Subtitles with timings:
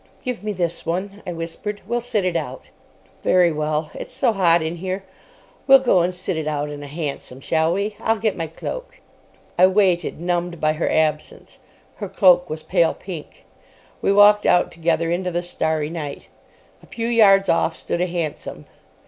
[0.25, 1.81] "Give me this one," I whispered.
[1.85, 2.71] "We'll sit it out."
[3.23, 3.91] "Very well.
[3.93, 5.03] It's so hot in here.
[5.67, 7.95] We'll go and sit it out in a hansom, shall we?
[8.01, 8.95] I'll get my cloak."
[9.59, 11.59] I waited, numbed by her absence.
[11.97, 13.45] Her cloak was pale pink.
[14.01, 16.29] We walked out together into the starry night.
[16.81, 18.65] A few yards off stood a hansom.